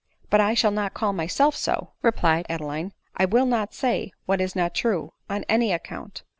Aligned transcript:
"But 0.31 0.41
I 0.41 0.55
shaB 0.55 0.73
not 0.73 0.95
call 0.95 1.13
myself 1.13 1.55
so," 1.55 1.91
replied 2.01 2.47
Adeline. 2.49 2.91
I 3.17 3.25
will 3.25 3.45
not 3.45 3.69
/say 3.73 4.09
what 4.25 4.41
is 4.41 4.55
not 4.55 4.73
true, 4.73 5.13
on 5.29 5.45
any 5.47 5.71
account." 5.71 6.23